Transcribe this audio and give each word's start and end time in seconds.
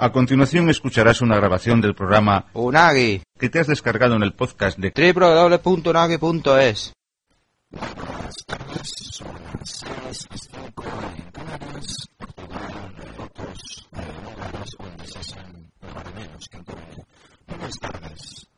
A 0.00 0.12
continuación 0.12 0.70
escucharás 0.70 1.22
una 1.22 1.34
grabación 1.34 1.80
del 1.80 1.96
programa 1.96 2.44
Unagi 2.52 3.20
que 3.36 3.48
te 3.48 3.58
has 3.58 3.66
descargado 3.66 4.14
en 4.14 4.22
el 4.22 4.32
podcast 4.32 4.78
de 4.78 4.92
www.unagi.es. 4.94 6.92
Buenas 7.68 8.44
tardes, 8.46 8.92
son 9.10 9.34
las 9.58 9.84
Buenas 17.48 17.74
tardes. 17.80 18.48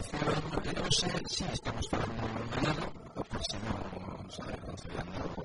negociación, 0.00 1.22
si 1.28 1.44
sí, 1.44 1.44
estamos 1.52 1.88
falando 1.90 2.26
de 2.26 2.42
un 2.42 2.50
ganado, 2.50 2.92
o 3.16 3.22
por 3.24 3.42
se 3.44 3.58
non, 3.60 4.30
sabe, 4.32 4.56
non 4.64 4.76
se 4.80 4.88
anda 4.96 5.20
o 5.36 5.39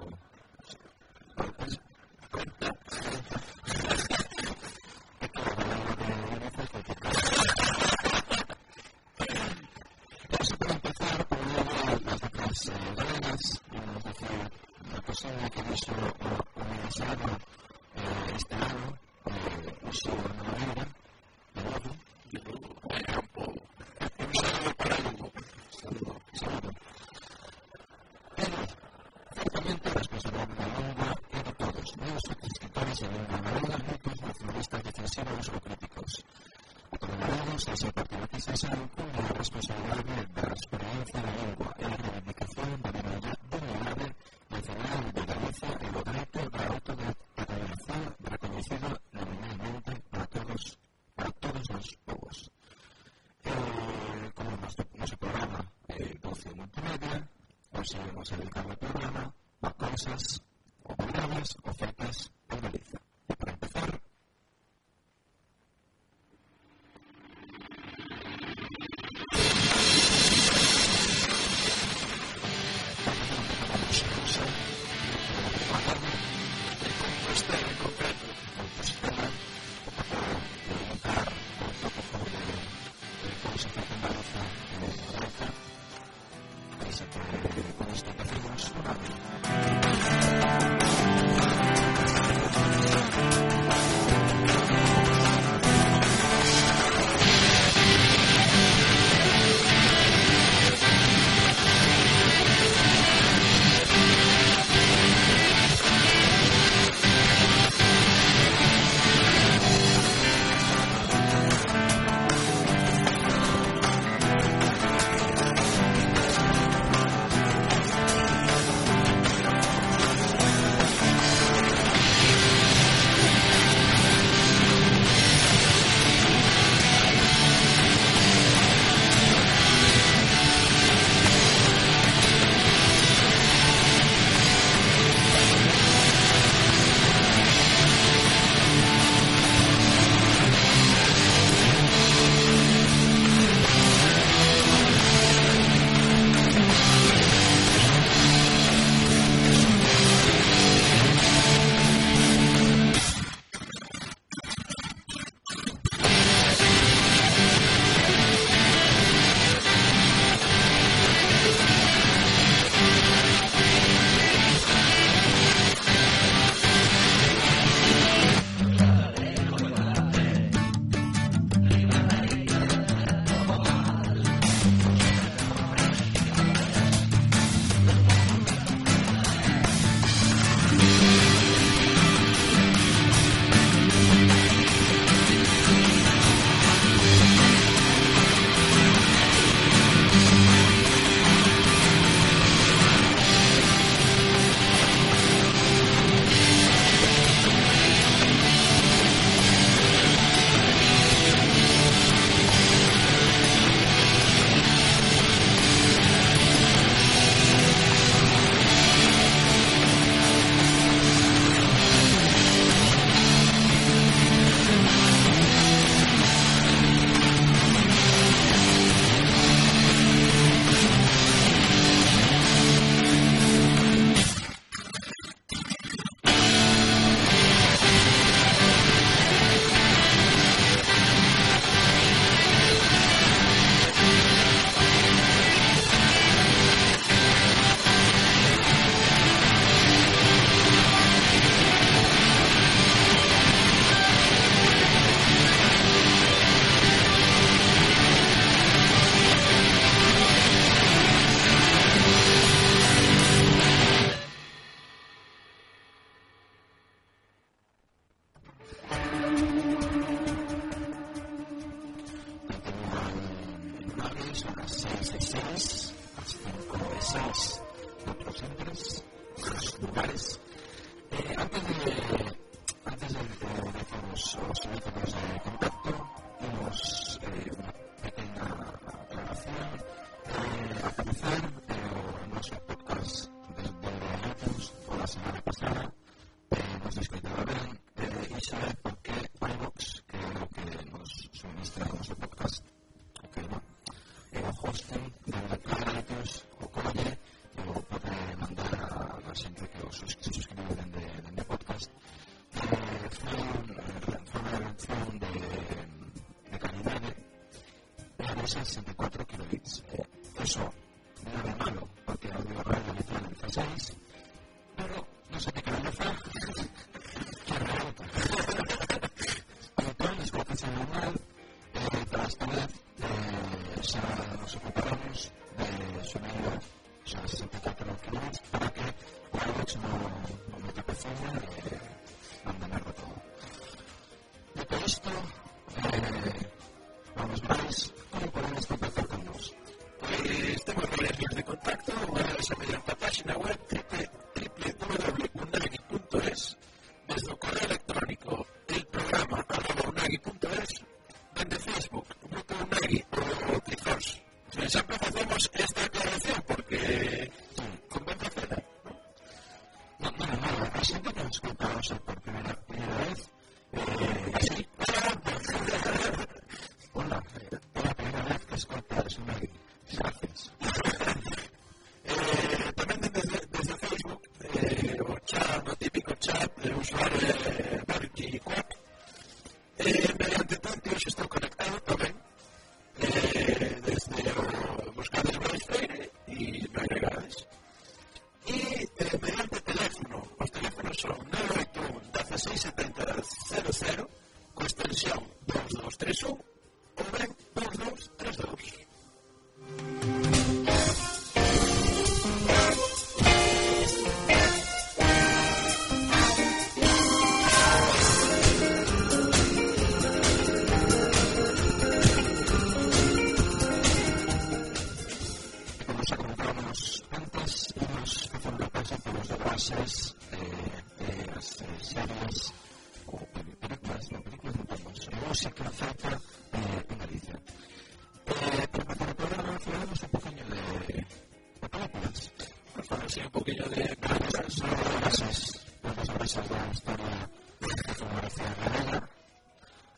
esa 436.26 436.42
es 436.42 436.50
la 436.50 436.68
historia 436.74 437.30
de 437.60 437.68
Jesús 437.86 438.08
García 438.16 438.56
Gallega. 438.60 439.10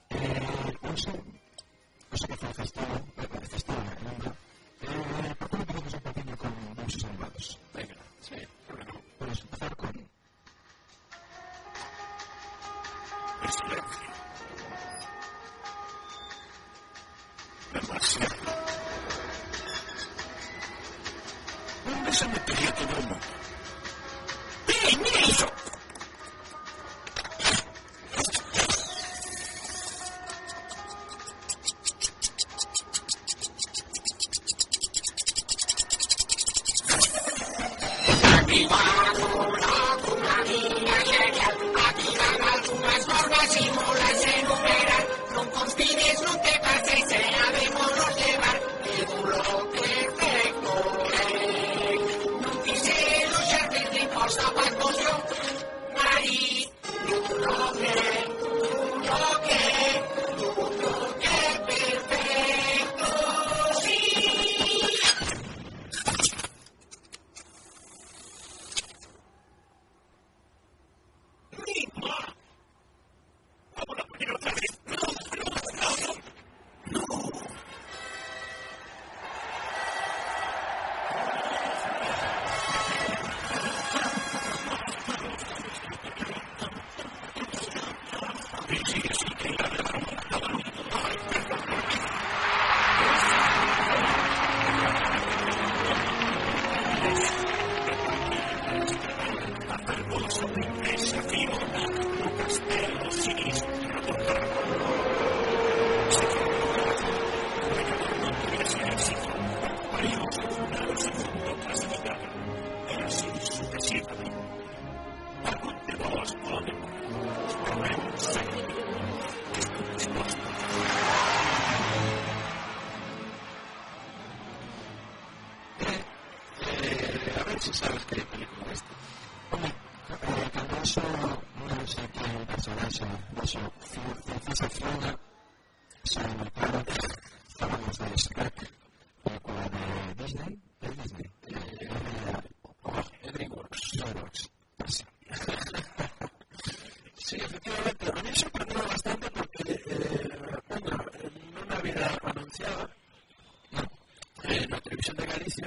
Eh, 0.10 0.74
pues, 0.82 1.08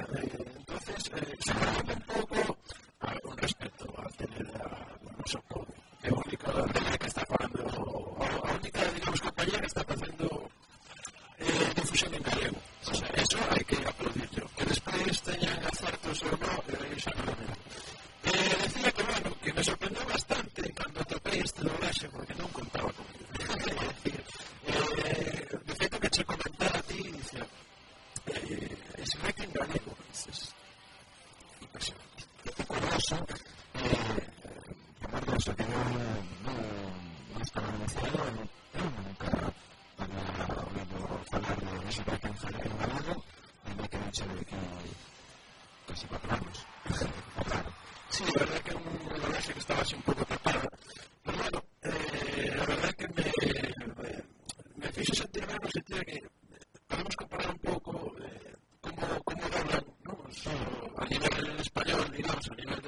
Hallelujah. 0.01 0.40
Dios, 62.41 62.51
a 62.51 62.80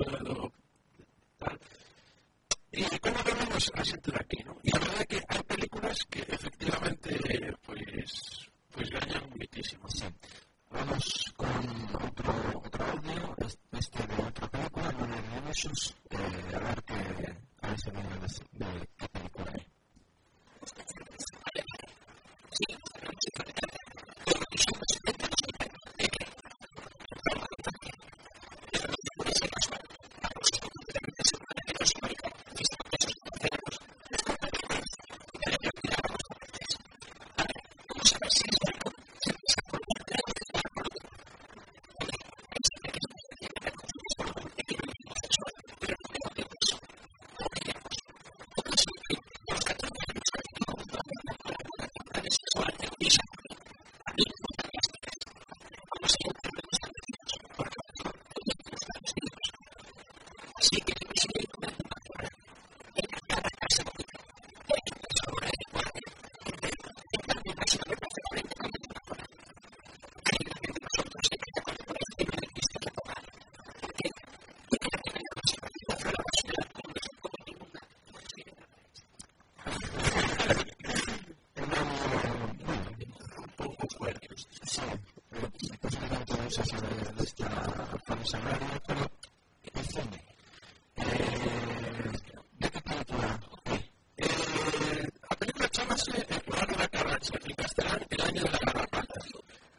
La 95.30 95.36
película 95.38 95.68
chámase 95.68 96.25
El 96.30 96.42
programa 96.42 96.72
de 96.72 96.77
la 96.77 96.88
Carrache, 96.88 97.34
el 97.44 97.56
Castelán, 97.56 98.00
el 98.10 98.22
año 98.22 98.44
de 98.44 98.50
la 98.50 98.60
Carrapata. 98.60 99.20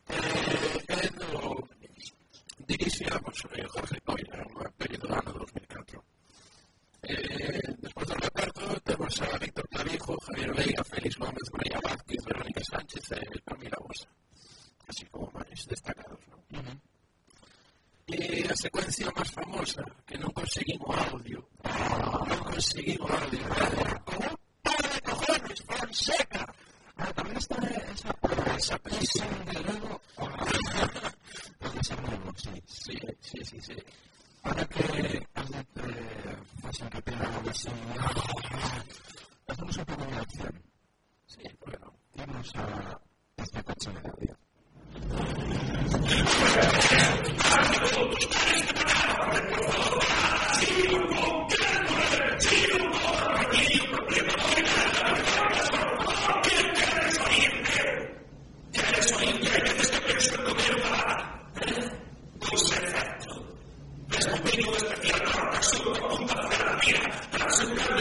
Eh, 0.08 1.10
Dirigida 2.66 3.18
por 3.18 3.34
Jorge 3.34 4.00
Coyra, 4.02 4.46
un 4.46 4.72
periodo 4.76 5.08
de 5.08 5.14
año 5.14 5.32
2004. 5.32 6.04
Eh, 7.02 7.60
después 7.78 8.08
del 8.08 8.18
reparto, 8.18 8.80
tenemos 8.80 9.18
pues, 9.18 9.32
a 9.32 9.38
Víctor 9.38 9.68
Tabijo, 9.68 10.18
Javier 10.20 10.54
Leiga, 10.54 10.84
Félix 10.84 11.16
Gómez, 11.16 11.50
María 11.52 11.80
Vázquez, 11.82 12.22
Verónica 12.26 12.60
Sánchez, 12.62 13.12
eh, 13.12 13.40
Camila 13.42 13.78
Bosa, 13.80 14.08
así 14.86 15.06
como 15.06 15.30
más 15.30 15.46
destacados 15.66 16.20
secuencia 18.64 19.10
más 19.16 19.30
famosa, 19.30 19.84
que 20.06 20.18
no 20.18 20.30
conseguimos 20.30 20.96
audio. 21.12 21.48
No 22.28 22.44
conseguimos 22.44 23.10
audio. 23.10 23.40
¿Cómo? 24.04 24.38
¡Para 24.62 25.00
cojones, 25.00 25.62
Fonseca! 25.66 26.54
Ah, 26.96 27.12
también 27.12 27.36
está 27.38 27.56
esa, 27.92 28.16
esa 28.56 28.78
presión 28.78 29.44
de 29.46 29.60
luego. 29.60 30.00
Puede 31.58 31.84
ser 31.84 32.02
nuevo, 32.02 32.32
sí, 32.36 32.50
sí, 32.66 32.98
sí, 33.20 33.44
sí, 33.44 33.60
sí. 33.60 33.74
Ahora 34.42 34.64
que 34.66 35.26
has 35.34 35.50
de 35.50 35.64
fácil 36.62 36.88
que 36.90 37.02
pega 37.02 37.42
así, 37.50 37.68
hacemos 39.48 39.76
un 39.76 39.84
poco 39.84 40.04
de 40.04 40.16
acción. 40.16 40.62
Sí, 41.26 41.42
bueno, 41.60 41.92
vamos 42.14 42.52
a 42.54 43.00
esta 43.36 43.62
canción 43.62 43.94
de 44.02 44.08
audio. 44.08 44.38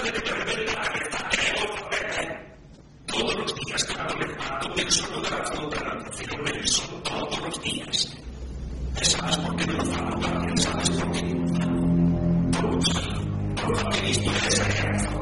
Gracias. 0.04 0.43
tu 4.64 4.70
tenso 4.76 5.06
lugar 5.14 5.46
flotarán 5.54 6.14
cenomenes 6.14 6.72
son 6.72 7.04
todos 7.04 7.40
los 7.42 7.62
días. 7.62 8.18
¿Sabes 9.02 9.38
por 9.38 9.56
qué 9.58 9.68
no 9.68 9.74
lo 9.74 9.86
van 9.92 10.58
¿Sabes 10.58 10.90
por 10.92 11.12
qué? 11.12 11.22
Por 12.54 12.66
un 12.66 12.82
por 13.56 13.74
porque 13.74 14.00
he 14.00 14.02
visto 14.04 14.32
esa. 14.48 15.13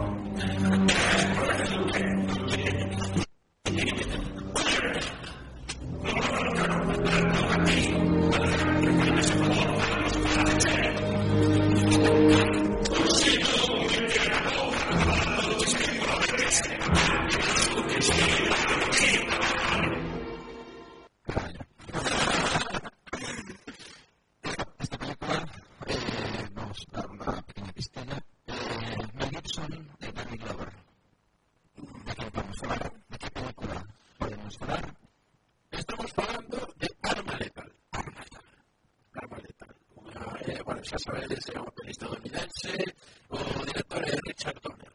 bueno, 40.65 40.81
ya 40.83 40.97
sabes, 40.97 41.27
o 41.57 41.71
pelista 41.71 42.05
dominense 42.07 42.95
o 43.29 43.37
director 43.65 44.05
de 44.05 44.19
Richard 44.27 44.61
Donner. 44.61 44.90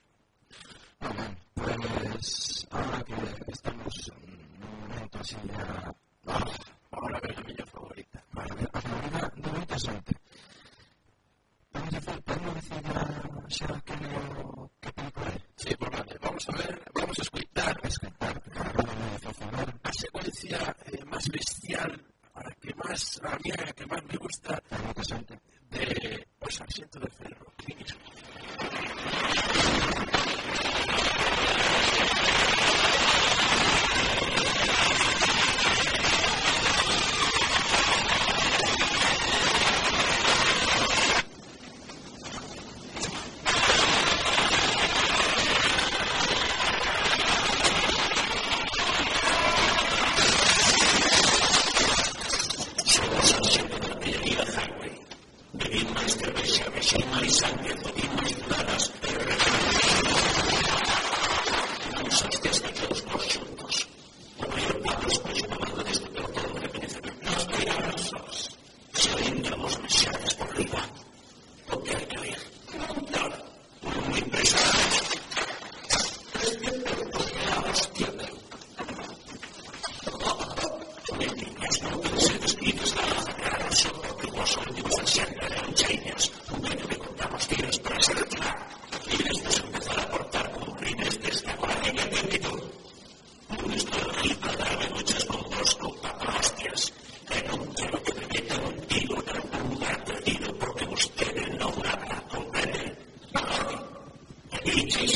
He 104.66 105.06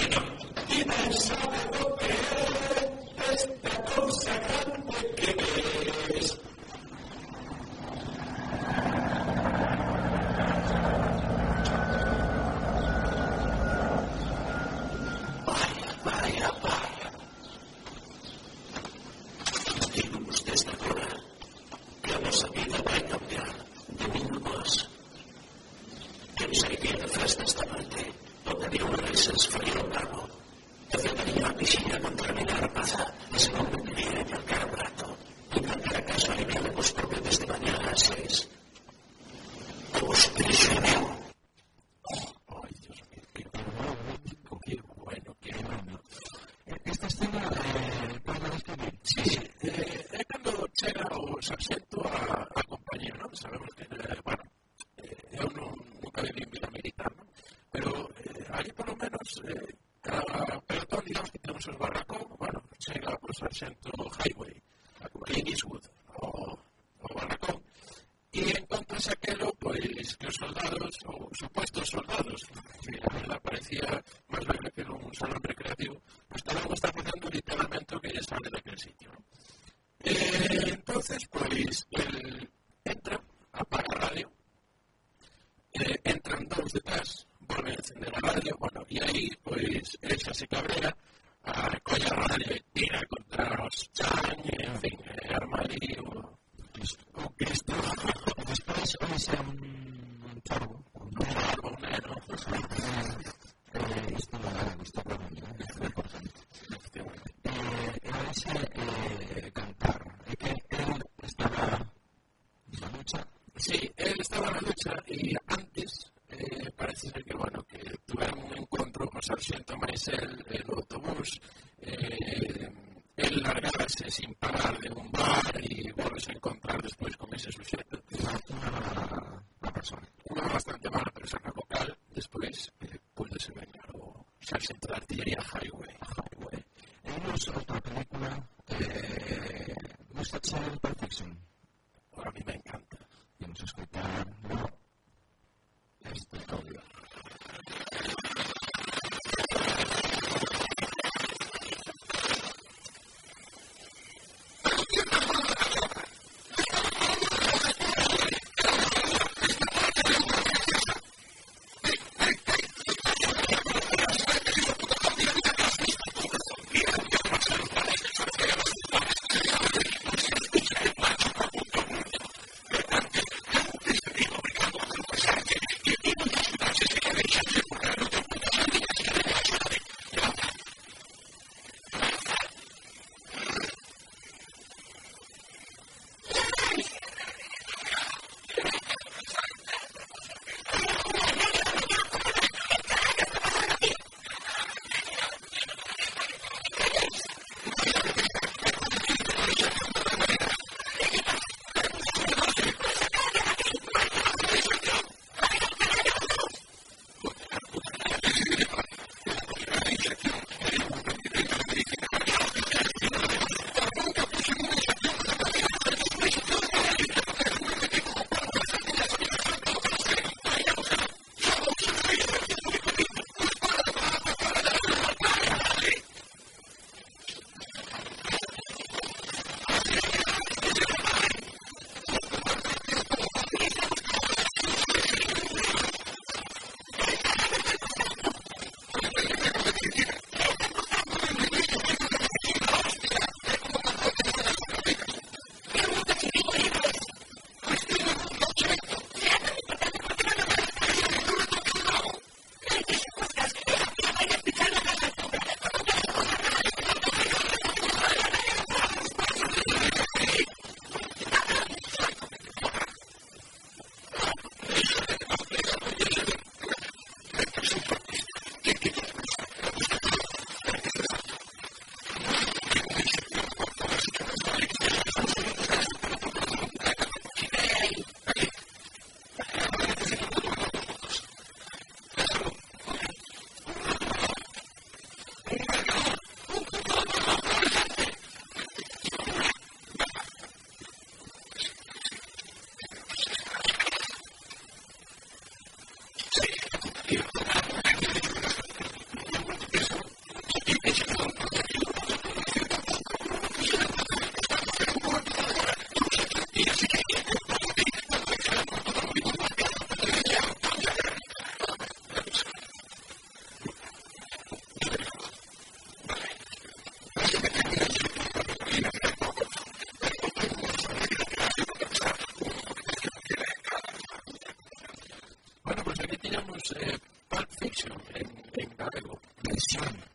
Sí, 113.61 113.91
él 113.97 114.15
estaba 114.19 114.49
en 114.49 114.55
la 114.55 114.61
lucha 114.61 114.95
y 115.07 115.35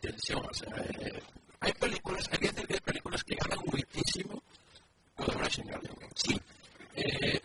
atención. 0.08 0.46
O 0.50 0.54
sea, 0.54 0.74
eh, 1.00 1.22
hay 1.60 1.74
películas, 1.74 2.30
hay 2.32 2.40
gente 2.40 2.66
que 2.66 2.82
películas 2.82 3.24
que 3.24 3.36
ganan 3.36 3.60
muchísimo 3.66 4.42
con 5.16 5.36
una 5.36 5.50
chingadera. 5.50 5.94
Sí, 6.16 6.40
eh, 6.96 7.42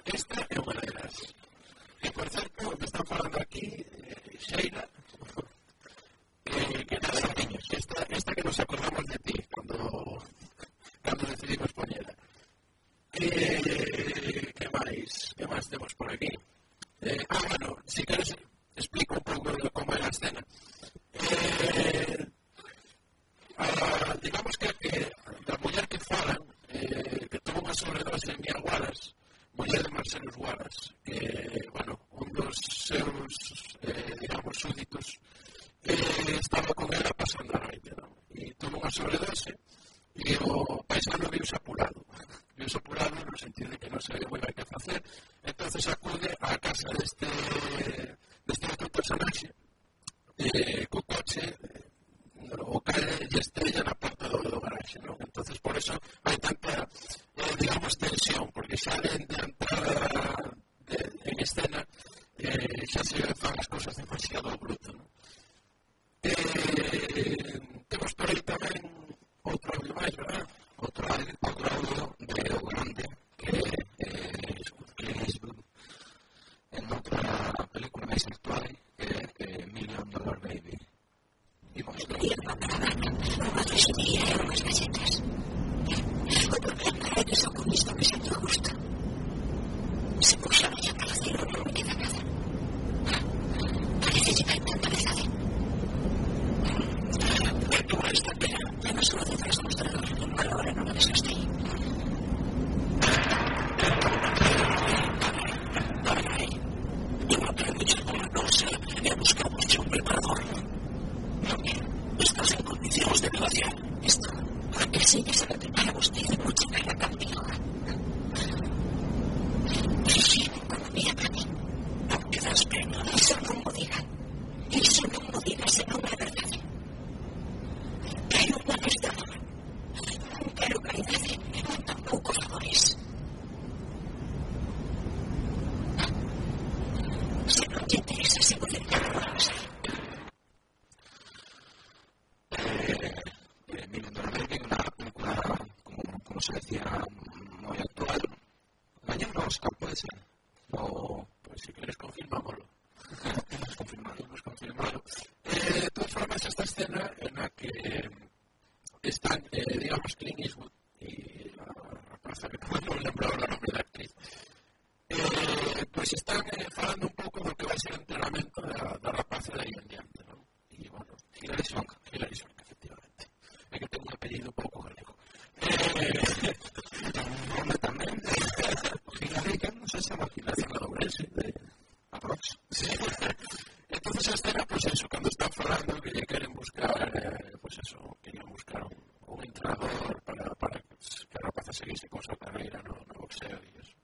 pues 187.71 187.87
eso, 187.87 188.19
querían 188.21 188.49
buscar 188.49 188.83
un, 188.83 188.97
un 189.29 189.45
entrenador 189.45 190.21
para, 190.23 190.55
para 190.57 190.81
que 190.81 191.39
Rapaz 191.41 191.67
seguirse 191.71 192.09
con 192.09 192.21
su 192.21 192.37
carrera, 192.37 192.83
no, 192.83 192.97
no 193.07 193.15
boxeo 193.21 193.61
y 193.63 193.79
eso. 193.79 193.95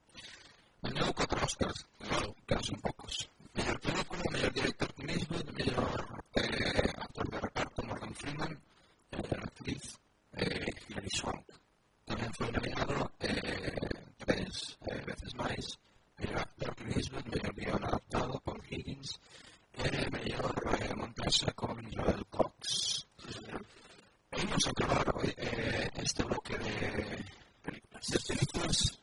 Ganó 0.82 1.12
cuatro 1.12 1.44
Oscars, 1.44 1.86
claro, 1.98 2.34
que 2.46 2.62
son 2.62 2.80
pocos. 2.80 3.28
Mejor 3.54 3.80
película, 3.80 4.22
mejor 4.30 4.52
director 4.52 4.94
Clint 4.94 5.10
Eastwood, 5.10 5.50
mejor 5.50 6.22
eh, 6.36 6.92
actor 6.96 7.28
de 7.28 7.40
reparto 7.40 7.82
Morgan 7.82 8.14
Freeman, 8.14 8.62
eh, 9.10 9.36
actriz 9.42 9.98
eh, 10.34 10.66
Hilary 10.88 11.10
Swank. 11.10 11.46
También 12.04 12.32
fue 12.34 12.52
nominado 12.52 13.10
eh, 13.18 13.74
tres 14.18 14.78
eh, 14.86 15.02
veces 15.04 15.34
más, 15.34 15.78
mejor 16.18 16.38
actor 16.38 16.76
Clint 16.76 16.96
Eastwood, 16.98 17.24
mejor 17.34 17.54
guion 17.56 17.84
adaptado 17.84 18.40
Paul 18.44 18.62
Higgins, 18.70 19.20
eh, 19.72 20.08
mejor 20.12 20.96
montaje 20.96 21.52
con 21.54 21.76
Joel 21.92 22.26
Cox 22.26 22.85
vamos 24.56 24.66
a 24.68 24.70
acabar 24.70 25.16
hoy 25.16 25.34
eh, 25.36 25.90
este 25.96 26.24
bloque 26.24 26.56
de 26.56 27.24
películas. 27.62 28.06
De 28.08 28.18
películas 28.20 28.98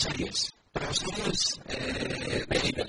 series. 0.00 0.50
Pero 0.72 0.88
as 0.88 1.02
series 1.02 1.60
eh, 1.68 2.44
de 2.48 2.84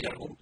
wiederum. 0.00 0.39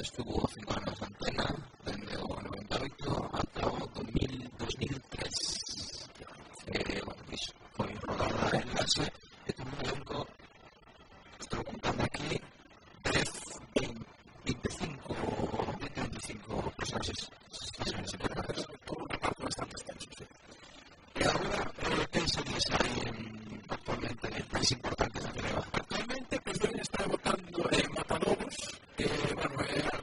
as 0.00 0.10
to 0.10 0.39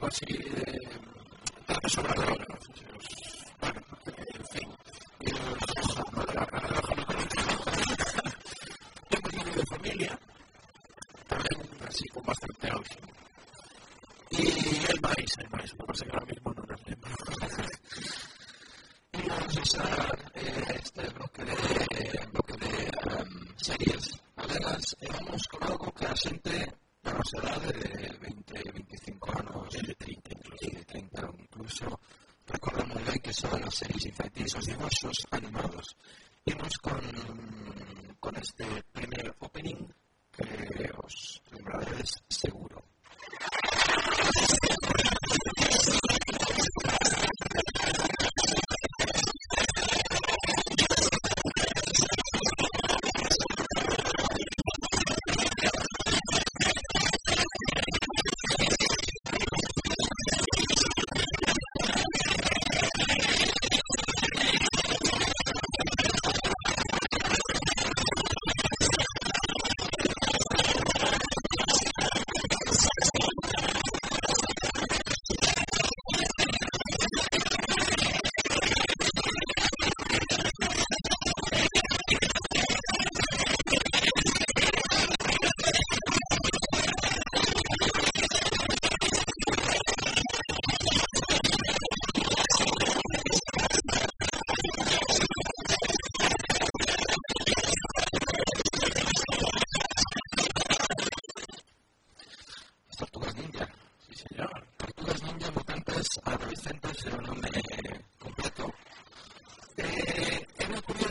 es 0.08 0.22
algo 0.22 0.57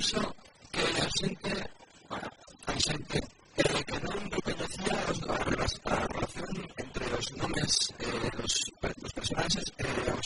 que 0.08 0.80
eh, 0.80 1.02
a 1.04 1.08
xente, 1.20 1.54
para, 2.08 2.32
a 2.68 2.74
xente, 2.80 3.20
recordando 3.58 4.38
que 4.46 4.54
nasían 4.56 5.04
as 5.04 5.20
das 5.60 5.74
tardes 5.84 6.32
entre 6.80 7.06
os 7.12 7.28
nomes 7.36 7.74
de 8.00 8.08
eh, 8.08 8.32
os 8.40 8.56
los, 9.04 9.12
personajes 9.12 9.66
eh, 9.84 10.17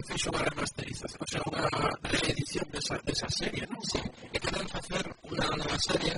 se 0.00 0.12
fixo 0.16 0.32
unha 0.32 0.48
remasterización, 0.48 1.20
o 1.20 1.28
sea, 1.28 1.42
unha 1.44 1.68
reedición 2.08 2.64
desa, 2.72 2.96
desa 3.04 3.28
serie, 3.28 3.68
non? 3.68 3.80
Sí, 3.84 4.00
e 4.32 4.36
queren 4.40 4.68
facer 4.72 5.04
unha 5.28 5.48
nova 5.60 5.76
serie 5.76 6.16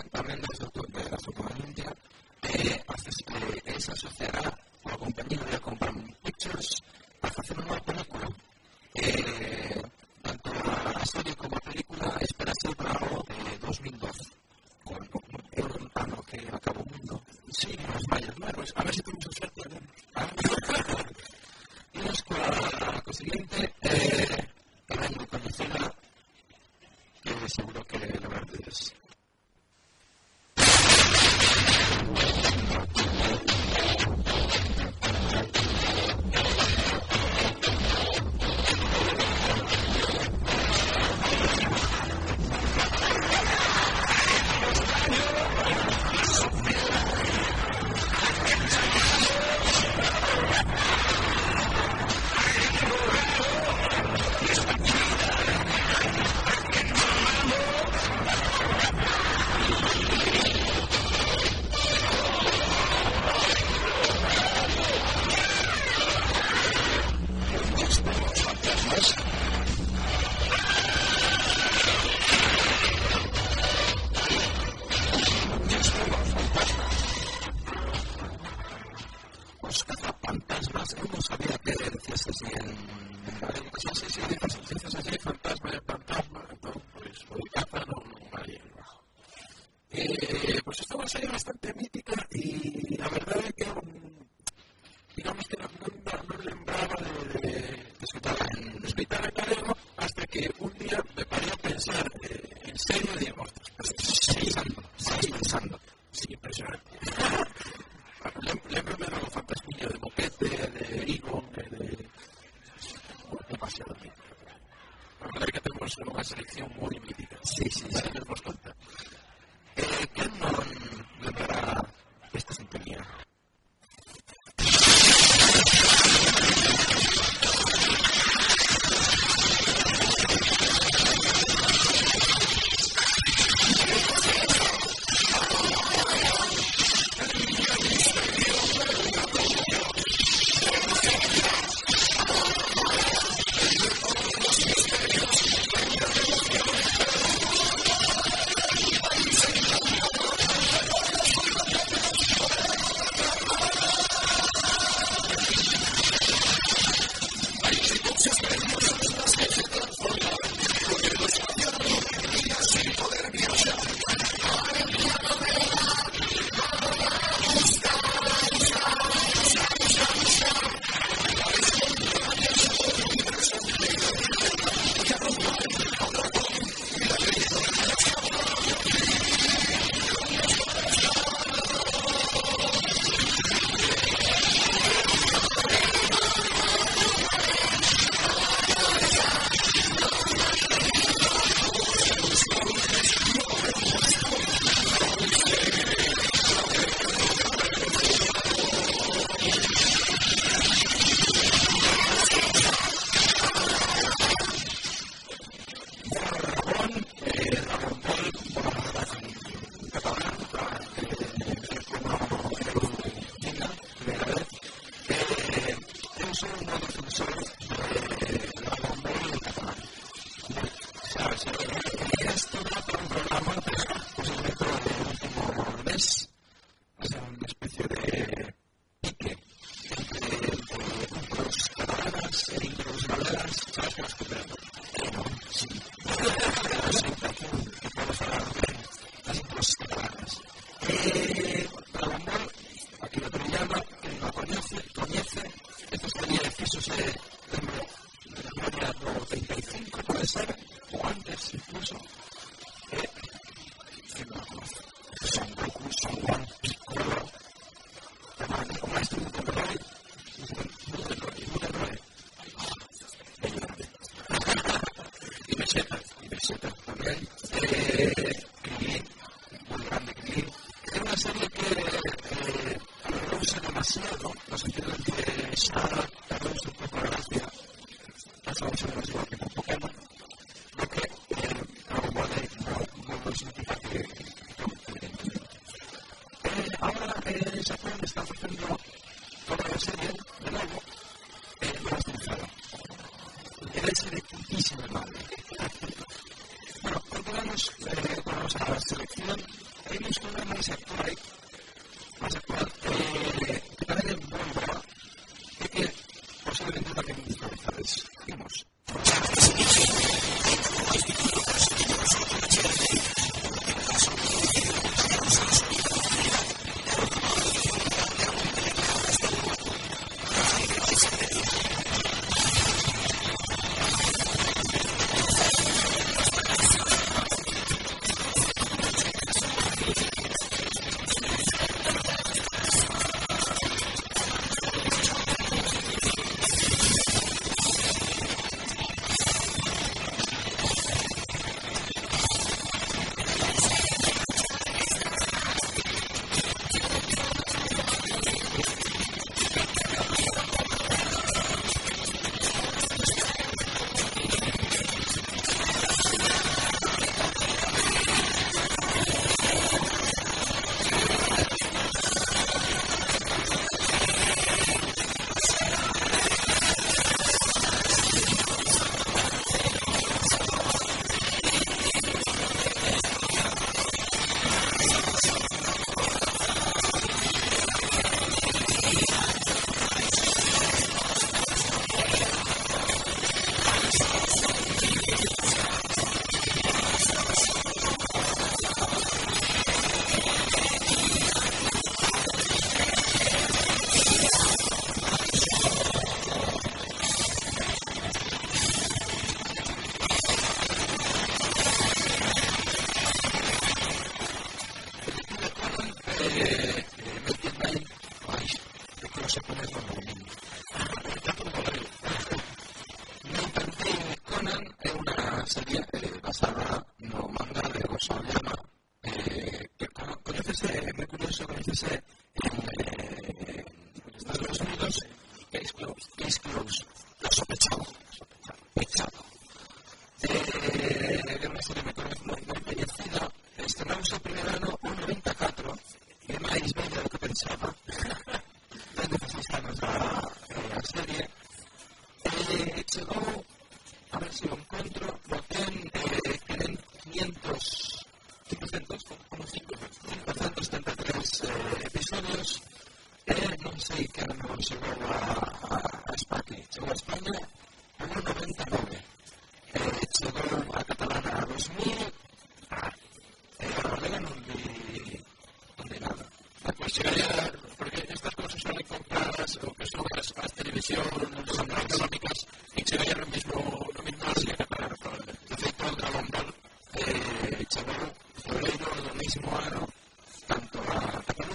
tem 116.53 116.64
um 116.64 116.68
monte 116.68 116.91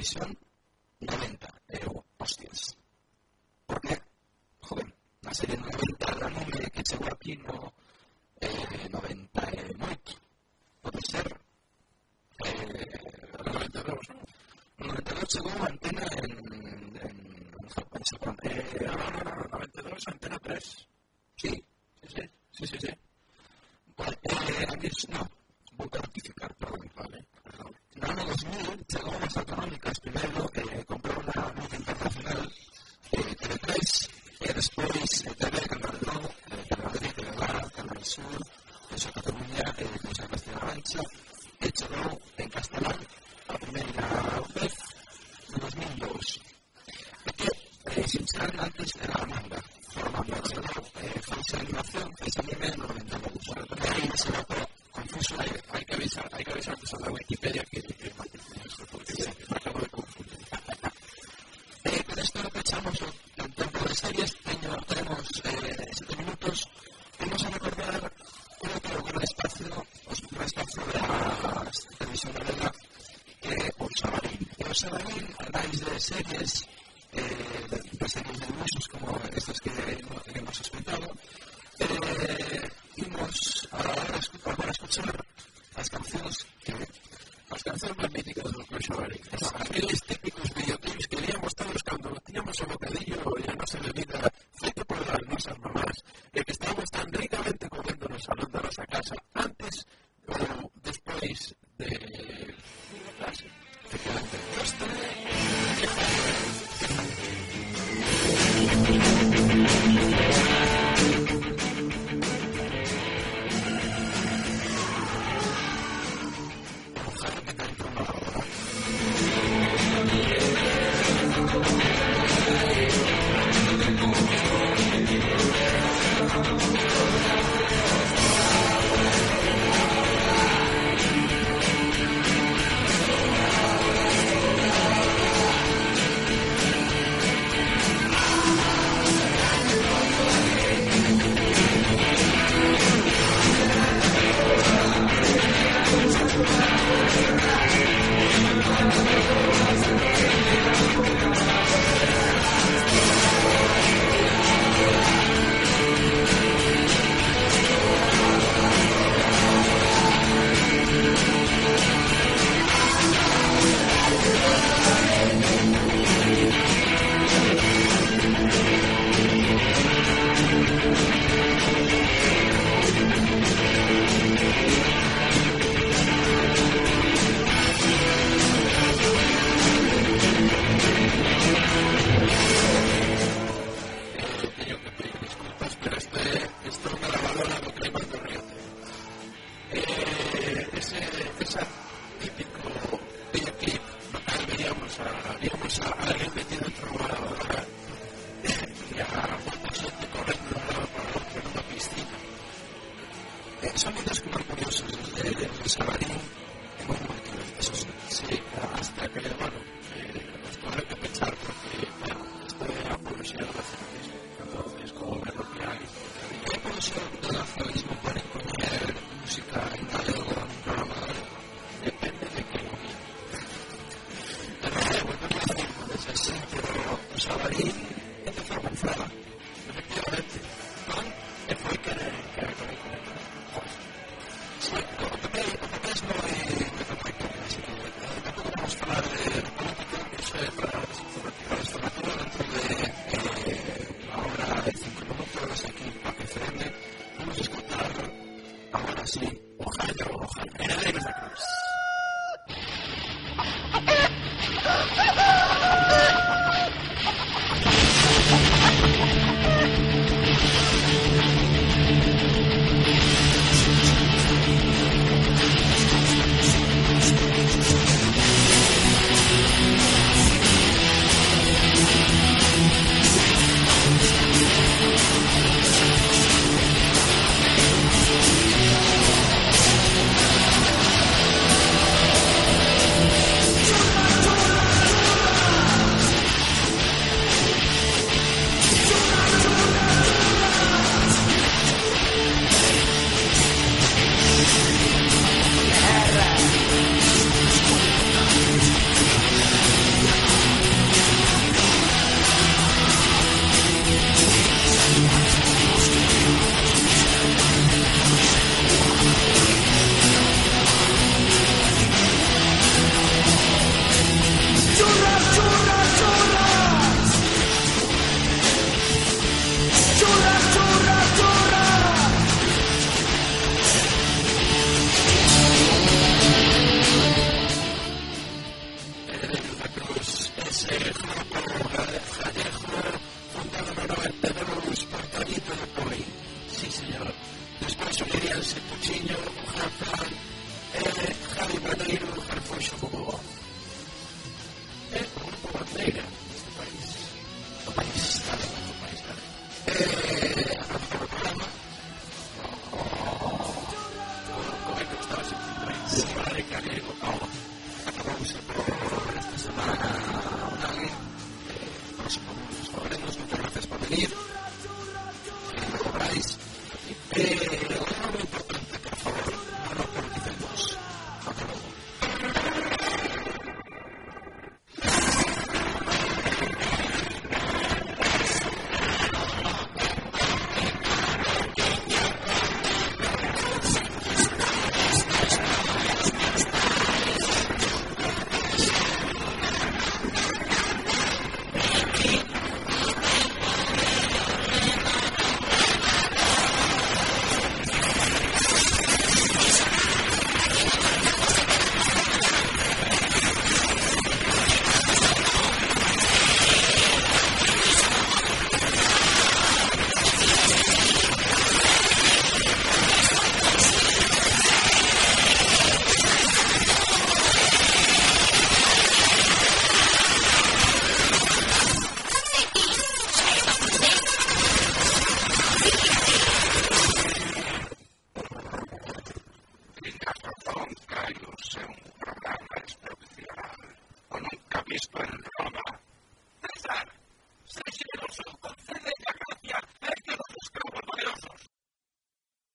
televisión 0.00 0.38
90 1.00 1.62
euros. 1.68 2.04
Hostias. 2.18 2.76
¿Por 3.66 3.80
qué? 3.80 4.00
Joder, 4.60 4.94
la 5.22 5.34
serie 5.34 5.56
90 5.56 6.14
la 6.16 6.30
nube 6.30 6.70
que 6.70 6.82
llegó 6.82 7.06
aquí 7.12 7.36
no, 7.36 7.72
Sabarín. 74.80 75.26
E 75.28 75.44
o 75.44 75.50
Sabarín, 75.50 75.50
anais 75.52 75.80
de 75.80 76.00
series, 76.00 76.69